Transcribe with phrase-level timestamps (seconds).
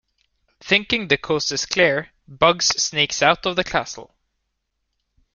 [0.59, 4.15] Thinking the coast is clear, Bugs sneaks out of the castle.